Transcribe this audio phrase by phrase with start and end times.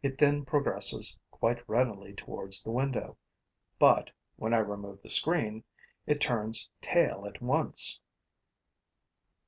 [0.00, 3.18] It then progresses quite readily towards the window;
[3.80, 5.64] but, when I remove the screen,
[6.06, 8.00] it turns tail at once.